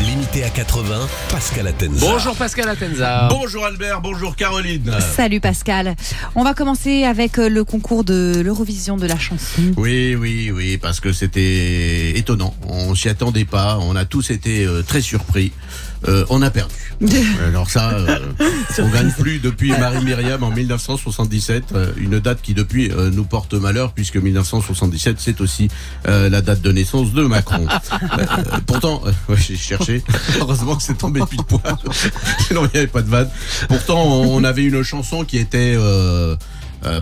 Limité 0.00 0.44
à 0.44 0.48
80, 0.50 1.08
Pascal 1.30 1.66
Atenza. 1.66 2.06
Bonjour 2.06 2.34
Pascal 2.34 2.68
Atenza. 2.68 3.28
Bonjour 3.30 3.66
Albert, 3.66 4.00
bonjour 4.00 4.34
Caroline. 4.34 4.90
Salut 5.14 5.40
Pascal. 5.40 5.94
On 6.34 6.42
va 6.42 6.54
commencer 6.54 7.04
avec 7.04 7.38
euh, 7.38 7.48
le 7.50 7.64
concours 7.64 8.02
de 8.02 8.40
l'Eurovision 8.42 8.96
de 8.96 9.06
la 9.06 9.18
chanson. 9.18 9.60
Oui, 9.76 10.14
oui, 10.14 10.50
oui, 10.54 10.78
parce 10.78 11.00
que 11.00 11.12
c'était 11.12 12.18
étonnant. 12.18 12.54
On 12.66 12.94
s'y 12.94 13.10
attendait 13.10 13.44
pas. 13.44 13.78
On 13.82 13.94
a 13.94 14.06
tous 14.06 14.30
été 14.30 14.64
euh, 14.64 14.82
très 14.82 15.02
surpris. 15.02 15.52
Euh, 16.08 16.24
on 16.30 16.40
a 16.40 16.50
perdu. 16.50 16.74
Alors 17.46 17.70
ça, 17.70 17.90
euh, 17.92 18.18
on 18.78 18.88
gagne 18.88 19.10
plus 19.12 19.38
depuis 19.38 19.70
Marie-Myriam 19.78 20.42
en 20.42 20.50
1977, 20.50 21.64
euh, 21.74 21.92
une 21.98 22.20
date 22.20 22.40
qui 22.42 22.54
depuis 22.54 22.90
euh, 22.90 23.10
nous 23.10 23.24
porte 23.24 23.54
malheur 23.54 23.92
puisque 23.92 24.16
1977 24.16 25.16
c'est 25.18 25.40
aussi 25.40 25.68
la 26.04 26.40
date 26.40 26.60
de 26.60 26.72
naissance 26.72 27.12
de 27.12 27.22
Macron. 27.22 27.66
pourtant, 28.66 29.02
ouais, 29.28 29.36
j'ai 29.36 29.56
cherché. 29.56 29.89
Heureusement 30.40 30.76
que 30.76 30.82
c'est 30.82 30.98
tombé 30.98 31.20
pile 31.28 31.42
poil. 31.44 31.76
Sinon 32.46 32.62
il 32.66 32.70
n'y 32.72 32.78
avait 32.78 32.86
pas 32.86 33.02
de 33.02 33.08
vanne. 33.08 33.30
Pourtant, 33.68 34.02
on 34.02 34.44
avait 34.44 34.64
une 34.64 34.82
chanson 34.82 35.24
qui 35.24 35.38
était 35.38 35.74
euh, 35.76 36.36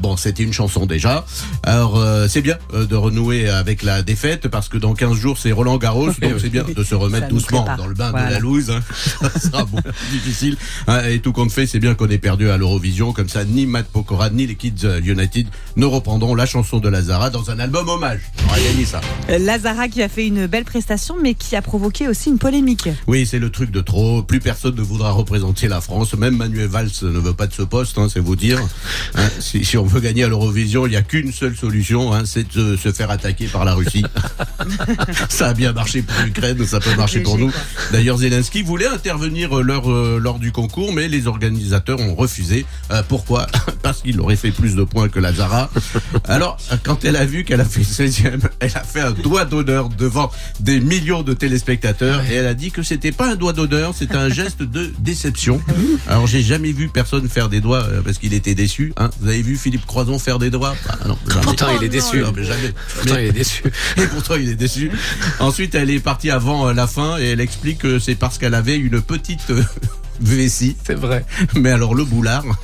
bon, 0.00 0.16
c'était 0.16 0.42
une 0.42 0.52
chanson 0.52 0.86
déjà. 0.86 1.24
Alors, 1.62 1.98
euh, 1.98 2.26
c'est 2.28 2.42
bien 2.42 2.56
euh, 2.74 2.86
de 2.86 2.96
renouer 2.96 3.48
avec 3.48 3.82
la 3.82 4.02
défaite 4.02 4.48
parce 4.48 4.68
que 4.68 4.78
dans 4.78 4.94
15 4.94 5.14
jours, 5.14 5.38
c'est 5.38 5.52
Roland 5.52 5.76
Garros. 5.78 6.06
donc, 6.06 6.16
c'est 6.40 6.48
bien 6.48 6.64
de 6.64 6.82
se 6.82 6.94
remettre 6.94 7.28
doucement 7.28 7.66
dans 7.76 7.86
le 7.86 7.94
bain 7.94 8.10
de 8.10 8.16
la 8.16 8.38
loose. 8.38 8.70
Hein. 8.70 8.80
Ça 9.20 9.38
sera 9.38 9.64
beaucoup 9.64 9.82
plus 9.82 10.18
difficile. 10.18 10.56
Hein, 10.86 11.04
et 11.04 11.20
tout 11.20 11.32
compte 11.32 11.52
fait, 11.52 11.66
c'est 11.66 11.78
bien 11.78 11.94
qu'on 11.94 12.08
ait 12.08 12.18
perdu 12.18 12.50
à 12.50 12.56
l'Eurovision. 12.56 13.12
Comme 13.12 13.28
ça, 13.28 13.44
ni 13.44 13.66
Matt 13.66 13.86
Pokora, 13.86 14.30
ni 14.30 14.46
les 14.46 14.54
Kids 14.54 14.86
United 15.04 15.46
ne 15.76 15.86
reprendront 15.86 16.34
la 16.34 16.46
chanson 16.46 16.78
de 16.78 16.88
Lazara 16.88 17.30
dans 17.30 17.50
un 17.50 17.58
album 17.58 17.88
hommage. 17.88 18.20
On 18.44 18.50
aurait 18.50 18.62
gagné 18.62 18.84
ça. 18.84 19.00
Lazara 19.28 19.88
qui 19.88 20.02
a 20.02 20.08
fait 20.08 20.26
une 20.26 20.46
belle 20.46 20.64
prestation, 20.64 21.16
mais 21.20 21.34
qui 21.34 21.56
a 21.56 21.62
provoqué 21.62 22.08
aussi 22.08 22.30
une 22.30 22.38
polémique. 22.38 22.88
Oui, 23.06 23.26
c'est 23.26 23.38
le 23.38 23.50
truc 23.50 23.70
de 23.70 23.80
trop. 23.80 24.22
Plus 24.22 24.40
personne 24.40 24.74
ne 24.74 24.82
voudra 24.82 25.10
représenter 25.10 25.68
la 25.68 25.80
France. 25.80 26.14
Même 26.14 26.36
Manuel 26.36 26.68
Valls 26.68 26.90
ne 27.02 27.18
veut 27.18 27.34
pas 27.34 27.46
de 27.46 27.52
ce 27.52 27.62
poste, 27.62 27.98
hein, 27.98 28.08
c'est 28.12 28.20
vous 28.20 28.36
dire. 28.36 28.60
Hein, 29.14 29.28
si, 29.40 29.64
si 29.68 29.76
on 29.76 29.84
veut 29.84 30.00
gagner 30.00 30.24
à 30.24 30.28
l'Eurovision, 30.28 30.86
il 30.86 30.90
n'y 30.90 30.96
a 30.96 31.02
qu'une 31.02 31.30
seule 31.30 31.54
solution, 31.54 32.14
hein, 32.14 32.22
c'est 32.24 32.56
de 32.56 32.74
se 32.74 32.90
faire 32.90 33.10
attaquer 33.10 33.48
par 33.48 33.66
la 33.66 33.74
Russie. 33.74 34.02
ça 35.28 35.48
a 35.48 35.54
bien 35.54 35.74
marché 35.74 36.00
pour 36.00 36.16
l'Ukraine, 36.24 36.64
ça 36.64 36.80
peut 36.80 36.94
marcher 36.96 37.20
pour 37.20 37.36
nous. 37.36 37.52
D'ailleurs, 37.92 38.16
Zelensky 38.16 38.62
voulait 38.62 38.86
intervenir 38.86 39.54
lors, 39.56 39.90
euh, 39.92 40.18
lors 40.18 40.38
du 40.38 40.52
concours, 40.52 40.94
mais 40.94 41.06
les 41.06 41.26
organisateurs 41.26 42.00
ont 42.00 42.14
refusé. 42.14 42.64
Euh, 42.92 43.02
pourquoi? 43.06 43.46
Parce 43.82 44.00
qu'il 44.00 44.18
aurait 44.20 44.36
fait 44.36 44.52
plus 44.52 44.74
de 44.74 44.84
points 44.84 45.10
que 45.10 45.20
Lazara. 45.20 45.70
Alors, 46.24 46.56
quand 46.82 47.04
elle 47.04 47.16
a 47.16 47.26
vu 47.26 47.44
qu'elle 47.44 47.60
a 47.60 47.66
fait 47.66 47.82
16e, 47.82 48.40
elle 48.60 48.72
a 48.74 48.84
fait 48.84 49.02
un 49.02 49.12
doigt 49.12 49.44
d'honneur 49.44 49.90
devant 49.90 50.30
des 50.60 50.80
millions 50.80 51.22
de 51.22 51.34
téléspectateurs 51.34 52.22
et 52.30 52.36
elle 52.36 52.46
a 52.46 52.54
dit 52.54 52.70
que 52.70 52.82
c'était 52.82 53.12
pas 53.12 53.32
un 53.32 53.36
doigt 53.36 53.52
d'honneur, 53.52 53.94
c'était 53.94 54.16
un 54.16 54.30
geste 54.30 54.62
de 54.62 54.90
déception. 54.98 55.60
Alors, 56.08 56.26
j'ai 56.26 56.42
jamais 56.42 56.72
vu 56.72 56.88
personne 56.88 57.28
faire 57.28 57.50
des 57.50 57.60
doigts 57.60 57.84
euh, 57.84 58.00
parce 58.00 58.16
qu'il 58.16 58.32
était 58.32 58.54
déçu. 58.54 58.94
Hein. 58.96 59.10
Vous 59.20 59.28
avez 59.28 59.42
vu 59.42 59.57
Philippe 59.58 59.86
Croison 59.86 60.18
faire 60.18 60.38
des 60.38 60.50
doigts 60.50 60.74
ah, 60.88 60.96
non, 61.06 61.18
Pourtant, 61.42 61.66
il 61.78 61.84
est 61.84 61.88
déçu. 61.88 62.20
Non, 62.20 62.32
mais 62.34 62.44
jamais. 62.44 62.72
Pourtant, 62.94 63.16
il 63.16 63.26
est 63.26 63.32
déçu. 63.32 63.62
Et 63.96 64.06
pourtant, 64.06 64.34
il 64.36 64.48
est 64.48 64.54
déçu. 64.54 64.90
Ensuite, 65.40 65.74
elle 65.74 65.90
est 65.90 66.00
partie 66.00 66.30
avant 66.30 66.68
euh, 66.68 66.72
la 66.72 66.86
fin 66.86 67.18
et 67.18 67.30
elle 67.30 67.40
explique 67.40 67.78
que 67.78 67.98
c'est 67.98 68.14
parce 68.14 68.38
qu'elle 68.38 68.54
avait 68.54 68.76
une 68.76 69.02
petite 69.02 69.50
euh, 69.50 69.62
vessie. 70.20 70.76
C'est 70.84 70.94
vrai. 70.94 71.24
Mais 71.54 71.70
alors, 71.70 71.94
le 71.94 72.04
boulard. 72.04 72.44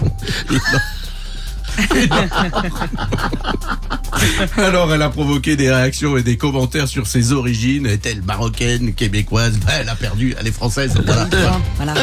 Alors, 4.57 4.93
elle 4.95 5.03
a 5.03 5.11
provoqué 5.11 5.57
des 5.57 5.73
réactions 5.73 6.17
et 6.17 6.23
des 6.23 6.37
commentaires 6.37 6.87
sur 6.89 7.07
ses 7.07 7.33
origines. 7.33 7.87
Est-elle 7.87 8.23
marocaine, 8.23 8.95
québécoise? 8.95 9.59
Ben, 9.59 9.73
Elle 9.81 9.89
a 9.89 9.97
perdu, 9.97 10.35
elle 10.39 10.47
est 10.47 10.53
française. 10.53 10.95
Voilà. 11.05 11.29
voilà. 11.77 11.95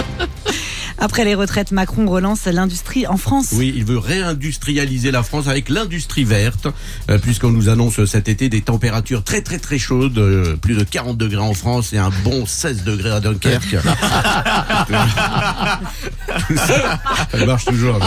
Après 1.04 1.26
les 1.26 1.34
retraites, 1.34 1.72
Macron 1.72 2.08
relance 2.08 2.46
l'industrie 2.46 3.08
en 3.08 3.18
France. 3.18 3.54
Oui, 3.54 3.74
il 3.76 3.86
veut 3.86 3.98
réindustrialiser 3.98 5.10
la 5.10 5.24
France 5.24 5.48
avec 5.48 5.68
l'industrie 5.68 6.26
verte, 6.26 6.68
euh, 7.10 7.18
puisqu'on 7.18 7.50
nous 7.50 7.70
annonce 7.70 8.06
cet 8.06 8.30
été 8.30 8.50
des 8.50 8.62
températures 8.62 9.24
très 9.24 9.42
très 9.42 9.58
très 9.58 9.80
chaudes, 9.80 10.20
euh, 10.20 10.56
plus 10.58 10.76
de 10.76 10.84
40 10.84 11.18
degrés 11.18 11.42
en 11.42 11.56
France 11.56 11.92
et 11.94 11.98
un 11.98 12.12
bon 12.24 12.46
16 12.46 12.84
degrés 12.84 13.10
à 13.10 13.20
Dunkerque. 13.20 13.78
Tout 16.48 16.58
ça, 16.58 17.00
ça 17.32 17.46
marche 17.48 17.66
toujours. 17.66 17.98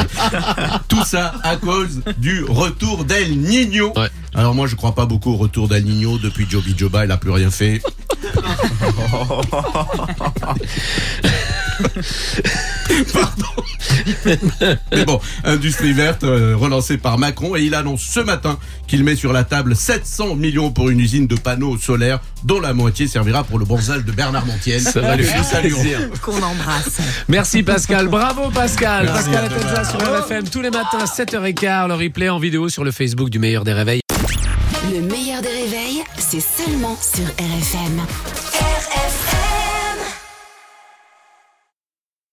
Tout 0.87 1.04
ça 1.04 1.34
à 1.43 1.56
cause 1.56 2.00
du 2.19 2.44
retour 2.44 3.04
d'El 3.04 3.37
Niño. 3.37 3.93
Ouais. 3.97 4.09
Alors 4.34 4.54
moi 4.54 4.69
je 4.69 4.77
crois 4.77 4.94
pas 4.94 5.06
beaucoup 5.06 5.33
au 5.33 5.37
retour 5.37 5.66
d'El 5.66 5.84
Niño 5.84 6.19
depuis 6.19 6.47
Joby 6.49 6.77
Joba, 6.78 7.04
il 7.04 7.10
a 7.10 7.16
plus 7.16 7.33
rien 7.33 7.50
fait. 7.50 7.83
Pardon. 13.12 13.44
Mais 14.92 15.04
bon, 15.04 15.20
industrie 15.44 15.92
verte 15.92 16.24
euh, 16.24 16.56
relancée 16.56 16.98
par 16.98 17.18
Macron 17.18 17.56
et 17.56 17.62
il 17.62 17.74
annonce 17.74 18.02
ce 18.02 18.20
matin 18.20 18.58
qu'il 18.86 19.04
met 19.04 19.16
sur 19.16 19.32
la 19.32 19.44
table 19.44 19.74
700 19.74 20.36
millions 20.36 20.70
pour 20.70 20.90
une 20.90 21.00
usine 21.00 21.26
de 21.26 21.36
panneaux 21.36 21.76
solaires 21.76 22.20
dont 22.44 22.60
la 22.60 22.74
moitié 22.74 23.06
servira 23.06 23.44
pour 23.44 23.58
le 23.58 23.64
bronzage 23.64 24.04
de 24.04 24.12
Bernard 24.12 24.46
Montiel. 24.46 24.80
Ça 24.80 25.00
va 25.00 25.16
lui 25.16 25.24
faire 25.24 25.60
plaisir. 25.60 25.98
Qu'on 26.22 26.42
embrasse. 26.42 26.98
Merci 27.28 27.62
Pascal, 27.62 28.08
bravo 28.08 28.50
Pascal. 28.50 29.06
Merci 29.06 29.30
Pascal 29.30 29.44
Atenza 29.44 29.84
sur 29.84 29.98
RFM 30.00 30.48
tous 30.48 30.60
les 30.60 30.70
matins 30.70 31.04
7h15, 31.04 31.88
le 31.88 31.94
replay 31.94 32.28
en 32.28 32.38
vidéo 32.38 32.68
sur 32.68 32.84
le 32.84 32.91
Facebook 32.91 33.30
du 33.30 33.38
meilleur 33.38 33.64
des 33.64 33.72
réveils. 33.72 34.00
Le 34.92 35.00
meilleur 35.00 35.41
des 35.41 35.48
réveils, 35.48 36.04
c'est 36.18 36.41
seulement 36.41 36.96
sur 37.00 37.24
RFM. 37.24 38.02